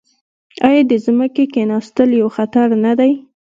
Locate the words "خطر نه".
2.37-2.91